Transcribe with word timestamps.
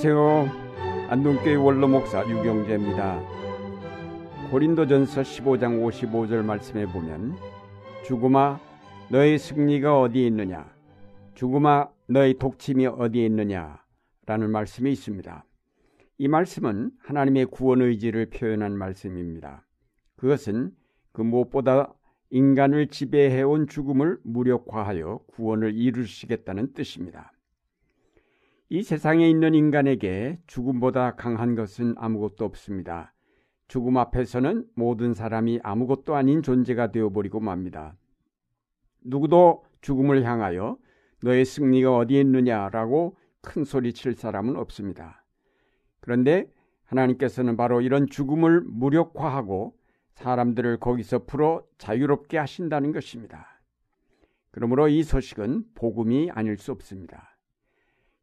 안녕하세요. 0.00 1.08
안동교회 1.10 1.56
원로 1.56 1.88
목사 1.88 2.20
유경재입니다. 2.20 3.20
고린도전서 4.48 5.22
15장 5.22 5.82
55절 5.82 6.44
말씀에 6.44 6.86
보면 6.86 7.34
죽음아 8.04 8.60
너의 9.10 9.40
승리가 9.40 10.00
어디에 10.00 10.28
있느냐 10.28 10.72
죽음아 11.34 11.88
너의 12.06 12.34
독침이 12.34 12.86
어디에 12.86 13.26
있느냐 13.26 13.82
라는 14.24 14.50
말씀이 14.50 14.92
있습니다. 14.92 15.44
이 16.18 16.28
말씀은 16.28 16.92
하나님의 17.00 17.46
구원 17.46 17.82
의지를 17.82 18.26
표현한 18.26 18.78
말씀입니다. 18.78 19.66
그것은 20.14 20.70
그 21.10 21.22
무엇보다 21.22 21.92
인간을 22.30 22.86
지배해온 22.86 23.66
죽음을 23.66 24.18
무력화하여 24.22 25.22
구원을 25.26 25.74
이루시겠다는 25.74 26.72
뜻입니다. 26.74 27.32
이 28.70 28.82
세상에 28.82 29.28
있는 29.30 29.54
인간에게 29.54 30.38
죽음보다 30.46 31.14
강한 31.14 31.54
것은 31.54 31.94
아무것도 31.96 32.44
없습니다. 32.44 33.14
죽음 33.66 33.96
앞에서는 33.96 34.66
모든 34.74 35.14
사람이 35.14 35.60
아무것도 35.62 36.14
아닌 36.14 36.42
존재가 36.42 36.92
되어버리고 36.92 37.40
맙니다. 37.40 37.96
누구도 39.02 39.64
죽음을 39.80 40.22
향하여 40.24 40.76
너의 41.22 41.46
승리가 41.46 41.96
어디에 41.96 42.20
있느냐라고 42.20 43.16
큰 43.40 43.64
소리 43.64 43.94
칠 43.94 44.14
사람은 44.14 44.56
없습니다. 44.56 45.24
그런데 46.00 46.46
하나님께서는 46.84 47.56
바로 47.56 47.80
이런 47.80 48.06
죽음을 48.06 48.62
무력화하고 48.66 49.78
사람들을 50.12 50.78
거기서 50.78 51.24
풀어 51.24 51.64
자유롭게 51.78 52.36
하신다는 52.36 52.92
것입니다. 52.92 53.62
그러므로 54.50 54.88
이 54.88 55.02
소식은 55.02 55.64
복음이 55.74 56.30
아닐 56.32 56.58
수 56.58 56.70
없습니다. 56.72 57.27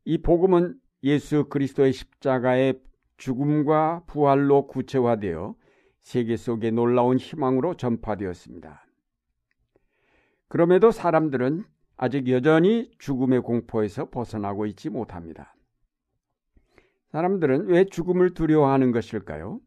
이 0.05 0.19
복음은 0.19 0.79
예수 1.03 1.45
그리스도의 1.49 1.91
십자가의 1.91 2.79
죽음과 3.17 4.03
부활로 4.05 4.67
구체화되어 4.67 5.55
세계 6.01 6.37
속에 6.37 6.69
놀라운 6.69 7.17
희망으로 7.17 7.75
전파되었습니다. 7.75 8.85
그럼에도 10.47 10.91
사람들은 10.91 11.63
아직 11.97 12.27
여전히 12.29 12.91
죽음의 12.99 13.41
공포에서 13.41 14.09
벗어나고 14.11 14.67
있지 14.67 14.89
못합니다. 14.89 15.55
사람들은 17.09 17.67
왜 17.67 17.85
죽음을 17.85 18.33
두려워하는 18.33 18.91
것일까요? 18.91 19.59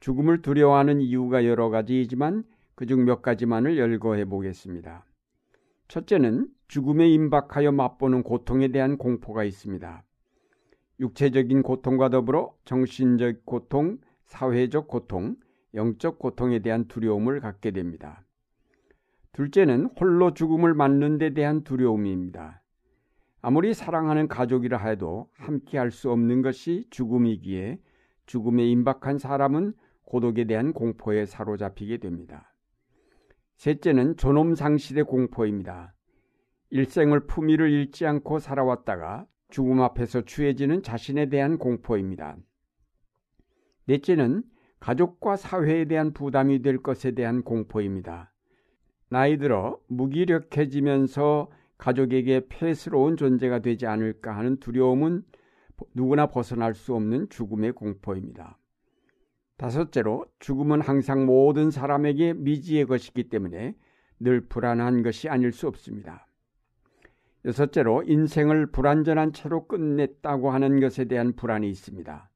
죽음을 0.00 0.42
두려워하는 0.42 1.00
이유가 1.00 1.46
여러 1.46 1.70
가지이지만 1.70 2.44
그중 2.74 3.04
몇 3.04 3.22
가지만을 3.22 3.78
열거해 3.78 4.26
보겠습니다. 4.26 5.04
첫째는 5.88 6.48
죽음에 6.68 7.08
임박하여 7.08 7.72
맛보는 7.72 8.22
고통에 8.22 8.68
대한 8.68 8.98
공포가 8.98 9.42
있습니다. 9.42 10.04
육체적인 11.00 11.62
고통과 11.62 12.10
더불어 12.10 12.54
정신적 12.64 13.46
고통, 13.46 13.98
사회적 14.26 14.86
고통, 14.86 15.36
영적 15.74 16.18
고통에 16.18 16.58
대한 16.58 16.86
두려움을 16.86 17.40
갖게 17.40 17.70
됩니다. 17.70 18.24
둘째는 19.32 19.90
홀로 19.98 20.34
죽음을 20.34 20.74
맞는 20.74 21.18
데 21.18 21.32
대한 21.32 21.62
두려움입니다. 21.62 22.62
아무리 23.40 23.72
사랑하는 23.72 24.28
가족이라 24.28 24.78
해도 24.78 25.30
함께 25.34 25.78
할 25.78 25.90
수 25.90 26.10
없는 26.10 26.42
것이 26.42 26.86
죽음이기에 26.90 27.78
죽음에 28.26 28.66
임박한 28.66 29.18
사람은 29.18 29.72
고독에 30.04 30.44
대한 30.44 30.72
공포에 30.72 31.24
사로잡히게 31.24 31.98
됩니다. 31.98 32.54
셋째는 33.56 34.16
존엄 34.16 34.54
상실의 34.54 35.04
공포입니다. 35.04 35.94
일생을 36.70 37.26
품위를 37.26 37.70
잃지 37.70 38.06
않고 38.06 38.38
살아왔다가 38.38 39.26
죽음 39.50 39.80
앞에서 39.80 40.22
추해지는 40.22 40.82
자신에 40.82 41.28
대한 41.28 41.58
공포입니다. 41.58 42.36
넷째는 43.86 44.42
가족과 44.80 45.36
사회에 45.36 45.86
대한 45.86 46.12
부담이 46.12 46.62
될 46.62 46.78
것에 46.82 47.12
대한 47.12 47.42
공포입니다. 47.42 48.32
나이 49.08 49.38
들어 49.38 49.80
무기력해지면서 49.88 51.50
가족에게 51.78 52.46
폐스러운 52.48 53.16
존재가 53.16 53.60
되지 53.60 53.86
않을까 53.86 54.36
하는 54.36 54.58
두려움은 54.58 55.22
누구나 55.94 56.26
벗어날 56.26 56.74
수 56.74 56.94
없는 56.94 57.28
죽음의 57.30 57.72
공포입니다. 57.72 58.58
다섯째로 59.56 60.26
죽음은 60.38 60.80
항상 60.80 61.24
모든 61.24 61.70
사람에게 61.70 62.34
미지의 62.34 62.86
것이기 62.86 63.28
때문에 63.28 63.74
늘 64.20 64.40
불안한 64.42 65.02
것이 65.02 65.28
아닐 65.28 65.52
수 65.52 65.66
없습니다. 65.66 66.27
여섯째로 67.44 68.02
인생을 68.06 68.66
불완전한 68.66 69.32
채로 69.32 69.66
끝냈다고 69.66 70.50
하는 70.50 70.80
것에 70.80 71.04
대한 71.04 71.34
불안이 71.34 71.68
있습니다. 71.70 72.30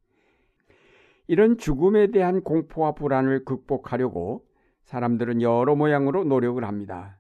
이런 1.29 1.57
죽음에 1.59 2.11
대한 2.11 2.43
공포와 2.43 2.93
불안을 2.93 3.45
극복하려고 3.45 4.45
사람들은 4.85 5.43
여러 5.43 5.75
모양으로 5.75 6.25
노력을 6.25 6.63
합니다. 6.65 7.19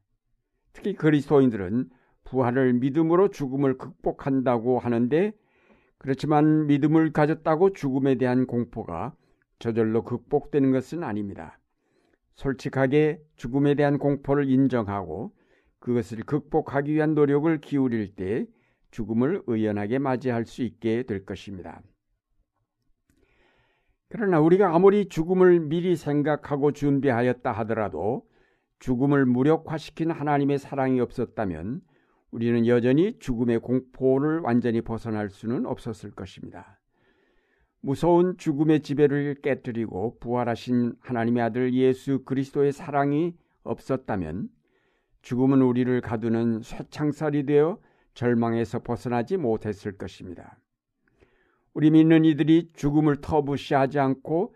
특히 0.72 0.94
그리스도인들은 0.94 1.88
부활을 2.25 2.75
믿음으로 2.75 3.28
죽음을 3.28 3.78
극복한다고 3.78 4.78
하는데 4.78 5.32
그렇지만 5.99 6.66
믿음을 6.66 7.12
가졌다고 7.12 7.75
죽음에 7.75 8.16
대한 8.16 8.47
공포가 8.47 9.14
저절로 9.59 10.03
극복되는 10.03 10.72
것은 10.72 11.04
아닙니다. 11.04 11.59
솔직하게 12.34 13.22
죽음에 13.37 13.75
대한 13.75 13.99
공포를 13.99 14.50
인정하고 14.50 15.32
그것을 15.82 16.22
극복하기 16.22 16.94
위한 16.94 17.15
노력을 17.15 17.60
기울일 17.60 18.15
때 18.15 18.47
죽음을 18.93 19.43
의연하게 19.47 19.98
맞이할 19.98 20.47
수 20.47 20.62
있게 20.62 21.03
될 21.03 21.25
것입니다. 21.25 21.82
그러나 24.09 24.41
우리가 24.41 24.75
아무리 24.75 25.09
죽음을 25.09 25.59
미리 25.60 25.97
생각하고 25.97 26.72
준비하였다 26.72 27.50
하더라도 27.50 28.25
죽음을 28.78 29.26
무력화시킨 29.26 30.10
하나님의 30.10 30.59
사랑이 30.59 31.00
없었다면 31.00 31.81
우리는 32.31 32.66
여전히 32.66 33.19
죽음의 33.19 33.60
공포를 33.60 34.41
완전히 34.41 34.82
벗어날 34.82 35.31
수는 35.31 35.66
없었을 35.66 36.12
것입니다. 36.12 36.78
무서운 37.81 38.37
죽음의 38.38 38.82
지배를 38.82 39.37
깨뜨리고 39.43 40.19
부활하신 40.20 40.94
하나님의 41.00 41.43
아들 41.43 41.75
예수 41.75 42.22
그리스도의 42.25 42.72
사랑이 42.72 43.34
없었다면 43.64 44.49
죽음은 45.22 45.62
우리를 45.62 46.00
가두는 46.00 46.62
쇠창살이 46.62 47.47
되어 47.47 47.78
절망에서 48.15 48.81
벗어나지 48.81 49.37
못했을 49.37 49.97
것입니다. 49.97 50.59
우리 51.75 51.91
믿는 51.91 52.25
이들이 52.25 52.71
죽음을 52.75 53.21
터부시하지 53.21 53.99
않고 53.99 54.55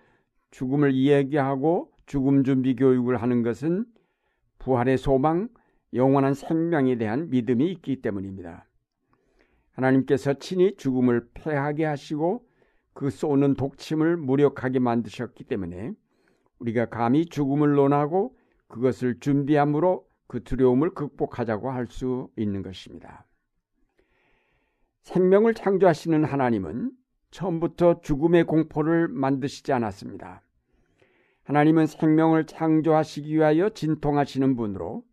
죽음을 0.51 0.93
이야기하고 0.93 1.93
죽음 2.05 2.45
준비 2.45 2.77
교육을 2.77 3.23
하는 3.23 3.43
것은 3.43 3.87
부활의 4.59 4.99
소망, 4.99 5.49
영원한 5.95 6.35
생명에 6.35 6.97
대한 6.97 7.31
믿음이 7.31 7.71
있기 7.73 8.03
때문입니다. 8.03 8.67
하나님께서 9.73 10.35
친히 10.35 10.77
죽음을 10.77 11.29
패하게 11.35 11.85
하시고 11.85 12.45
그 12.93 13.11
쏘는 13.11 13.55
독침을 13.55 14.17
무력하게 14.17 14.79
만드셨기 14.79 15.45
때문에 15.45 15.93
우리가 16.59 16.87
감히 16.87 17.27
죽음을 17.27 17.75
논하고 17.75 18.37
그것을 18.69 19.21
준비함으로 19.21 20.07
그 20.27 20.43
두려움을 20.43 20.91
극복하자고 20.91 21.71
할 21.71 21.87
수 21.89 22.29
있는 22.37 22.63
것입니다. 22.63 23.27
생명을 25.03 25.55
창조하시는 25.55 26.25
하나님은 26.25 26.91
처음부터 27.31 28.01
죽음의 28.01 28.45
공포를 28.45 29.09
만드시지 29.09 29.73
않았습니다. 29.73 30.43
하나님은 31.45 31.87
생명을 31.87 32.47
창조하시기 32.47 33.35
위하여 33.35 33.69
진통하시는 33.69 34.57
분으로 34.57 35.05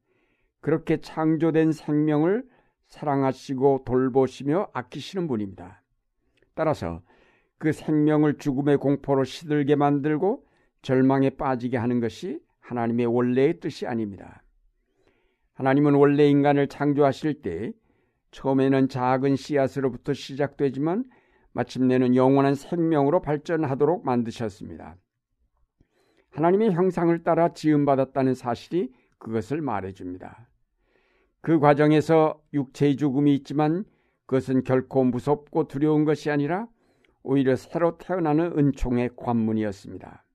그렇게 0.62 0.98
창조된 0.98 1.74
생명을 1.74 2.44
사랑하시고 2.88 3.84
돌보시며 3.86 4.70
아끼시는 4.74 5.28
분입니다. 5.28 5.84
따라서 6.56 7.02
그 7.58 7.72
생명을 7.72 8.38
죽음의 8.38 8.78
공포로 8.78 9.24
시들게 9.24 9.76
만들고 9.76 10.46
절망에 10.82 11.32
빠지게 11.32 11.78
하는 11.78 12.00
것이 12.00 12.40
하나님의 12.60 13.06
원래의 13.06 13.60
뜻이 13.60 13.88
아닙니다. 13.88 14.43
하나님은 15.54 15.94
원래 15.96 16.28
인간을 16.28 16.68
창조하실 16.68 17.42
때 17.42 17.74
처음에는 18.32 18.90
작은 18.90 19.36
씨앗으로부터 19.36 20.14
시작되지만 20.14 21.06
마침내는 21.52 22.16
영원한 22.16 22.56
생명으로 22.56 23.22
발전하도록 23.22 24.04
만드셨습니다. 24.06 24.98
하나님의 26.32 26.72
형상을 26.72 27.24
따라 27.24 27.54
지음받았다는 27.54 28.34
사실이 28.34 28.92
그것을 29.20 29.62
말해줍니다. 29.62 30.50
그 31.42 31.60
과정에서 31.60 32.42
육체의 32.54 32.96
죽음이 32.96 33.36
있지만 33.36 33.86
그것은 34.26 34.64
결코 34.64 35.04
무섭고 35.04 35.68
두려운 35.68 36.06
것이 36.06 36.32
아니라 36.32 36.68
오히려 37.22 37.56
새로 37.56 37.98
태어나는 37.98 38.58
은총의 38.58 39.12
관문이었습니다. 39.16 40.26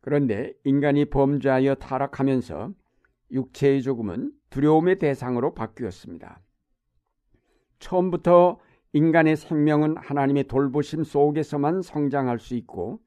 그런데 0.00 0.54
인간이 0.64 1.06
범죄하여 1.06 1.74
타락하면서 1.74 2.72
육체의 3.30 3.82
죽음은 3.82 4.32
두려움의 4.50 4.98
대상으로 4.98 5.54
바뀌었습니다. 5.54 6.40
처음부터 7.78 8.58
인간의 8.92 9.36
생명은 9.36 9.96
하나님의 9.98 10.44
돌보심 10.44 11.04
속에서만 11.04 11.82
성장할 11.82 12.38
수 12.38 12.54
있고 12.54 13.00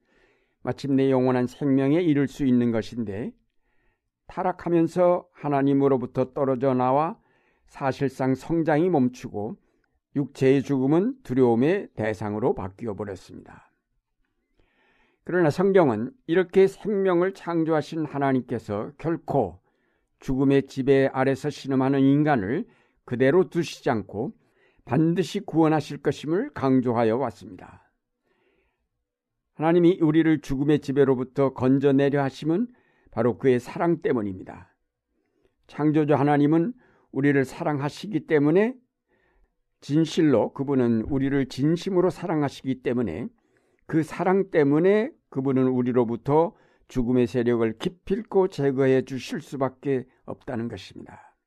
마침내 0.63 1.09
영원한 1.09 1.47
생명에 1.47 2.01
이를 2.01 2.27
수 2.27 2.45
있는 2.45 2.71
것인데 2.71 3.33
타락하면서 4.27 5.27
하나님으로부터 5.33 6.33
떨어져 6.33 6.73
나와 6.73 7.17
사실상 7.65 8.35
성장이 8.35 8.89
멈추고 8.89 9.57
육체의 10.15 10.61
죽음은 10.61 11.23
두려움의 11.23 11.89
대상으로 11.95 12.53
바뀌어 12.53 12.95
버렸습니다. 12.95 13.71
그러나 15.23 15.49
성경은 15.49 16.11
이렇게 16.27 16.67
생명을 16.67 17.33
창조하신 17.33 18.05
하나님께서 18.05 18.91
결코 18.97 19.60
죽음의 20.21 20.67
지배 20.67 21.09
아래서 21.11 21.49
신음하는 21.49 21.99
인간을 21.99 22.65
그대로 23.05 23.49
두시지 23.49 23.89
않고 23.89 24.33
반드시 24.85 25.41
구원하실 25.41 26.01
것임을 26.01 26.51
강조하여 26.53 27.17
왔습니다. 27.17 27.91
하나님이 29.55 29.99
우리를 30.01 30.41
죽음의 30.41 30.79
지배로부터 30.79 31.53
건져내려 31.53 32.23
하심은 32.23 32.67
바로 33.11 33.37
그의 33.37 33.59
사랑 33.59 34.01
때문입니다. 34.01 34.75
창조주 35.67 36.13
하나님은 36.15 36.73
우리를 37.11 37.43
사랑하시기 37.43 38.27
때문에 38.27 38.75
진실로 39.81 40.53
그분은 40.53 41.03
우리를 41.03 41.47
진심으로 41.47 42.09
사랑하시기 42.09 42.83
때문에 42.83 43.27
그 43.87 44.03
사랑 44.03 44.51
때문에 44.51 45.11
그분은 45.29 45.67
우리로부터 45.67 46.55
죽음의 46.91 47.25
세력을 47.25 47.77
기필코 47.79 48.49
제거해 48.49 49.03
주실 49.03 49.39
수밖에 49.39 50.05
없다는 50.25 50.67
것입니다. 50.67 51.37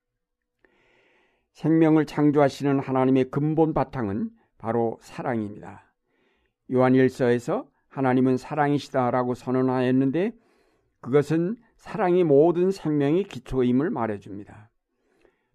생명을 1.53 2.07
창조하시는 2.07 2.81
하나님의 2.81 3.31
근본 3.31 3.75
바탕은 3.75 4.31
바로 4.57 4.99
사랑입니다. 5.03 5.93
요한일서에서 6.73 7.69
하나님은 7.89 8.39
사랑이시다라고 8.39 9.35
선언하였는데 9.35 10.33
그것은 11.03 11.57
사랑이 11.77 12.25
모든 12.25 12.71
생명의 12.71 13.25
기초임을 13.25 13.91
말해줍니다. 13.91 14.71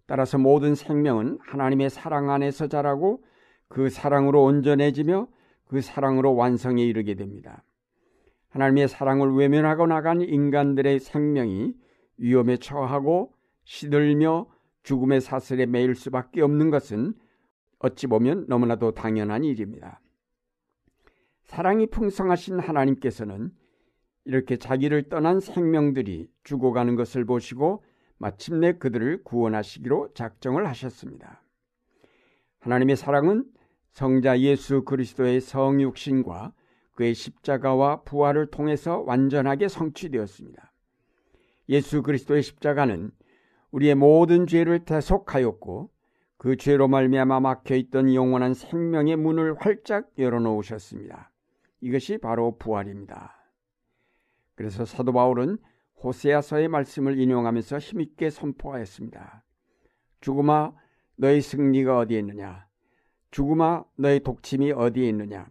따라서 0.06 0.38
모든 0.38 0.76
생명은 0.76 1.38
하나님의 1.42 1.90
사랑 1.90 2.30
안에서 2.30 2.68
자라고 2.68 3.24
그 3.66 3.90
사랑으로 3.90 4.44
온전해지며 4.44 5.26
그 5.66 5.80
사랑으로 5.80 6.36
완성에 6.36 6.84
이르게 6.84 7.16
됩니다. 7.16 7.64
하나님의 8.50 8.88
사랑을 8.88 9.32
외면하고 9.34 9.86
나간 9.86 10.20
인간들의 10.20 11.00
생명이 11.00 11.74
위험에 12.18 12.56
처하고 12.56 13.32
시들며 13.64 14.46
죽음의 14.82 15.20
사슬에 15.20 15.66
매일 15.66 15.94
수밖에 15.94 16.42
없는 16.42 16.70
것은 16.70 17.14
어찌 17.78 18.06
보면 18.06 18.46
너무나도 18.48 18.92
당연한 18.92 19.44
일입니다. 19.44 20.00
사랑이 21.42 21.86
풍성하신 21.86 22.60
하나님께서는 22.60 23.50
이렇게 24.24 24.56
자기를 24.56 25.08
떠난 25.08 25.40
생명들이 25.40 26.28
죽어가는 26.44 26.94
것을 26.96 27.24
보시고 27.24 27.82
마침내 28.18 28.74
그들을 28.74 29.24
구원하시기로 29.24 30.12
작정을 30.12 30.66
하셨습니다. 30.68 31.42
하나님의 32.60 32.96
사랑은 32.96 33.44
성자 33.92 34.40
예수 34.40 34.84
그리스도의 34.84 35.40
성육신과 35.40 36.52
그의 36.94 37.14
십자가와 37.14 38.02
부활을 38.02 38.46
통해서 38.46 39.00
완전하게 39.00 39.68
성취되었습니다. 39.68 40.72
예수 41.68 42.02
그리스도의 42.02 42.42
십자가는 42.42 43.10
우리의 43.70 43.94
모든 43.94 44.46
죄를 44.46 44.84
대속하였고 44.84 45.90
그 46.36 46.56
죄로 46.56 46.88
말미암아 46.88 47.40
막혀 47.40 47.74
있던 47.76 48.14
영원한 48.14 48.54
생명의 48.54 49.16
문을 49.16 49.56
활짝 49.58 50.10
열어 50.18 50.40
놓으셨습니다. 50.40 51.30
이것이 51.80 52.18
바로 52.18 52.56
부활입니다. 52.58 53.36
그래서 54.54 54.84
사도 54.84 55.12
바울은 55.12 55.58
호세아서의 56.02 56.68
말씀을 56.68 57.18
인용하면서 57.18 57.78
힘있게 57.78 58.30
선포하였습니다. 58.30 59.44
죽음아 60.20 60.72
너의 61.16 61.42
승리가 61.42 61.98
어디에 61.98 62.18
있느냐? 62.20 62.66
죽음아 63.30 63.84
너의 63.96 64.20
독침이 64.20 64.72
어디에 64.72 65.08
있느냐? 65.10 65.46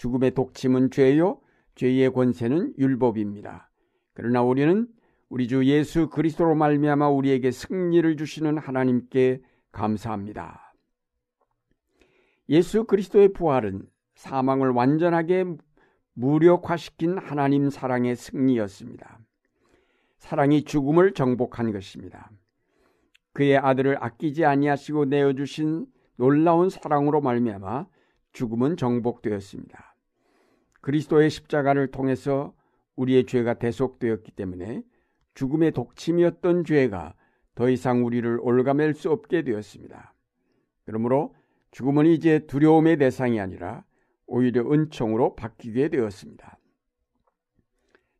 죽음의 0.00 0.30
독침은 0.30 0.90
죄요, 0.90 1.42
죄의 1.74 2.14
권세는 2.14 2.72
율법입니다. 2.78 3.70
그러나 4.14 4.42
우리는 4.42 4.88
우리 5.28 5.46
주 5.46 5.62
예수 5.66 6.08
그리스도로 6.08 6.54
말미암아 6.54 7.10
우리에게 7.10 7.50
승리를 7.50 8.16
주시는 8.16 8.56
하나님께 8.56 9.42
감사합니다. 9.72 10.74
예수 12.48 12.84
그리스도의 12.84 13.34
부활은 13.34 13.82
사망을 14.14 14.70
완전하게 14.70 15.44
무력화시킨 16.14 17.18
하나님 17.18 17.68
사랑의 17.68 18.16
승리였습니다. 18.16 19.18
사랑이 20.16 20.64
죽음을 20.64 21.12
정복한 21.12 21.72
것입니다. 21.72 22.30
그의 23.34 23.58
아들을 23.58 24.02
아끼지 24.02 24.46
아니하시고 24.46 25.04
내어 25.04 25.34
주신 25.34 25.84
놀라운 26.16 26.70
사랑으로 26.70 27.20
말미암아 27.20 27.86
죽음은 28.32 28.78
정복되었습니다. 28.78 29.89
그리스도의 30.80 31.30
십자가를 31.30 31.90
통해서 31.90 32.54
우리의 32.96 33.26
죄가 33.26 33.54
대속되었기 33.54 34.32
때문에 34.32 34.82
죽음의 35.34 35.72
독침이었던 35.72 36.64
죄가 36.64 37.14
더 37.54 37.68
이상 37.68 38.04
우리를 38.04 38.38
올가맬 38.40 38.94
수 38.94 39.10
없게 39.10 39.42
되었습니다. 39.42 40.14
그러므로 40.84 41.34
죽음은 41.70 42.06
이제 42.06 42.40
두려움의 42.46 42.98
대상이 42.98 43.40
아니라 43.40 43.84
오히려 44.26 44.70
은총으로 44.70 45.34
바뀌게 45.36 45.88
되었습니다. 45.88 46.58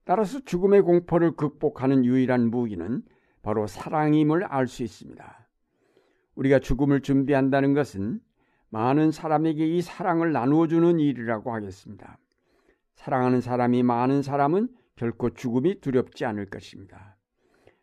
따라서 0.05 0.41
죽음의 0.41 0.83
공포를 0.83 1.37
극복하는 1.37 2.05
유일한 2.05 2.51
무기는 2.51 3.03
바로 3.43 3.67
사랑임을 3.67 4.45
알 4.45 4.67
수 4.67 4.83
있습니다. 4.83 5.49
우리가 6.35 6.59
죽음을 6.59 7.01
준비한다는 7.01 7.75
것은 7.75 8.21
많은 8.71 9.11
사람에게 9.11 9.67
이 9.67 9.83
사랑을 9.83 10.33
나누어 10.33 10.67
주는 10.67 10.99
일이라고 10.99 11.53
하겠습니다. 11.53 12.19
사랑하는 13.01 13.41
사람이 13.41 13.83
많은 13.83 14.21
사람은 14.21 14.69
결코 14.95 15.31
죽음이 15.31 15.81
두렵지 15.81 16.27
않을 16.27 16.51
것입니다. 16.51 17.17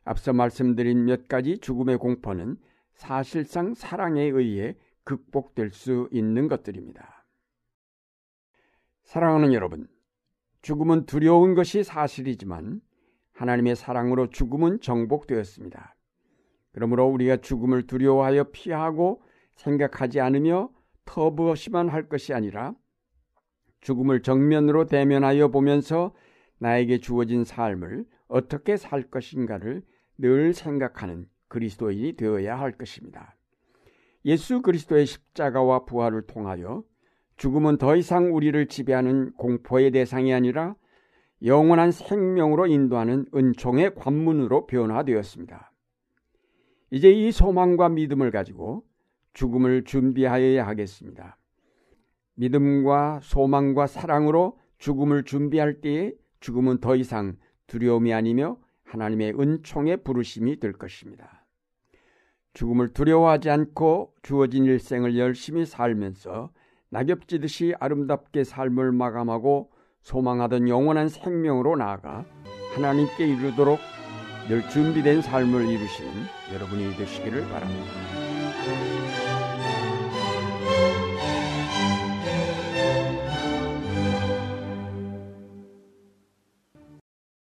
앞서 0.06 0.32
말씀드린 0.32 1.06
몇 1.06 1.28
가지 1.28 1.58
죽음의 1.58 1.98
공포는 1.98 2.58
사실상 2.94 3.74
사랑에 3.74 4.22
의해 4.22 4.78
극복될 5.06 5.72
수 5.72 6.08
있는 6.12 6.48
것들입니다. 6.48 7.26
사랑하는 9.06 9.54
여러분, 9.54 9.88
죽음은 10.62 11.08
두려운 11.08 11.56
것이 11.56 11.84
사실이지만 11.84 12.80
하나님의 13.32 13.76
사랑으로 13.76 14.30
죽음은 14.30 14.82
정복되었습니다. 14.82 15.96
그러므로 16.74 17.08
우리가 17.08 17.38
죽음을 17.38 17.88
두려워하여 17.88 18.52
피하고 18.52 19.24
생각하지 19.56 20.20
않으며 20.20 20.70
터부시만 21.06 21.90
할 21.90 22.08
것이 22.08 22.36
아니라 22.36 22.76
죽음을 23.82 24.22
정면으로 24.22 24.86
대면하여 24.86 25.50
보면서 25.50 26.14
나에게 26.60 27.00
주어진 27.00 27.44
삶을 27.44 28.06
어떻게 28.28 28.78
살 28.78 29.04
것인가를 29.04 29.84
늘 30.18 30.54
생각하는 30.54 31.28
그리스도인이 31.48 32.18
되어야 32.18 32.60
할 32.60 32.74
것입니다. 32.74 33.36
예수 34.26 34.62
그리스도의 34.62 35.06
십자가와 35.06 35.86
부활을 35.86 36.24
통하여 36.24 36.84
죽음은 37.38 37.78
더 37.78 37.96
이상 37.96 38.36
우리를 38.36 38.68
지배하는 38.68 39.34
공포의 39.34 39.92
대상이 39.92 40.34
아니라 40.34 40.76
영원한 41.44 41.92
생명으로 41.92 42.66
인도하는 42.66 43.26
은총의 43.34 43.94
관문으로 43.96 44.66
변화되었습니다. 44.66 45.72
이제 46.90 47.12
이 47.12 47.32
소망과 47.32 47.90
믿음을 47.90 48.32
가지고 48.32 48.84
죽음을 49.34 49.84
준비하여야 49.84 50.66
하겠습니다. 50.66 51.38
믿음과 52.38 53.20
소망과 53.22 53.88
사랑으로 53.88 54.58
죽음을 54.78 55.24
준비할 55.24 55.82
때에 55.82 56.14
죽음은 56.40 56.80
더 56.80 56.96
이상 56.96 57.36
두려움이 57.66 58.14
아니며 58.14 58.58
하나님의 58.86 59.34
은총의 59.40 60.04
부르심이 60.04 60.60
될 60.60 60.74
것입니다. 60.74 61.46
죽음을 62.54 62.90
두려워하지 62.94 63.50
않고 63.50 64.14
주어진 64.24 64.66
일생을 64.66 65.18
열심히 65.18 65.66
살면서 65.66 66.52
낙엽지듯이 66.90 67.76
아름답게 67.80 68.44
삶을 68.44 68.92
마감하고 68.94 69.72
소망하던 70.02 70.70
영원한 70.70 71.10
생명으로 71.10 71.76
나아가 71.76 72.26
하나님께 72.76 73.28
이르도록 73.28 73.80
늘 74.48 74.68
준비된 74.70 75.22
삶을 75.22 75.68
이루시는 75.68 76.12
여러분이 76.54 76.96
되시기를 76.96 77.42
바랍니다. 77.50 78.97